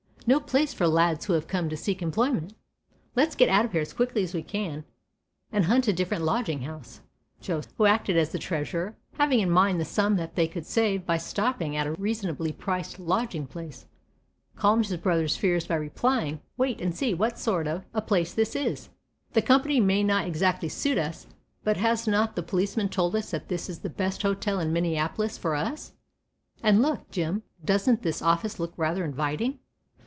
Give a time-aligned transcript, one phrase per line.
[0.27, 2.53] No place for lads who have come to seek employment.
[3.15, 4.85] Let's get out of here as quickly as we can
[5.51, 7.01] and hunt a different lodging house."
[7.41, 11.07] Joe, who acted as the treasurer, having in mind the sum that they could save
[11.07, 13.87] by stopping at a reasonably priced lodging place,
[14.55, 18.55] calmed his brother's fears by replying: "Wait and see what sort of a place this
[18.55, 18.89] is.
[19.33, 21.25] The company may not exactly suit us,
[21.63, 25.39] but has not the policeman told us that this is the best hotel in Minneapolis
[25.39, 25.93] for us,
[26.61, 29.57] and look, Jim, doesn't this office look rather inviting?"